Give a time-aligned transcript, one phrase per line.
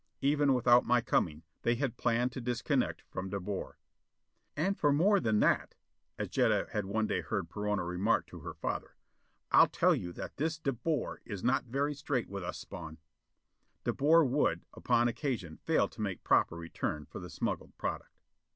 [0.21, 3.77] Even without my coming, they had planned to disconnect from De Boer.
[4.57, 5.75] "And for more than that,"
[6.17, 8.95] as Jetta had one day heard Perona remark to her father.
[9.51, 12.97] "I'll tell to you that this De Boer is not very straight with us, Spawn."
[13.83, 18.17] De Boer would, upon occasion, fail to make proper return for the smuggled product.